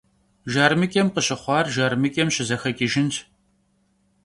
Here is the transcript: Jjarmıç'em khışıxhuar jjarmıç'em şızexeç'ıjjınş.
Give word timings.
Jjarmıç'em 0.51 1.07
khışıxhuar 1.13 1.65
jjarmıç'em 1.73 2.29
şızexeç'ıjjınş. 2.35 3.15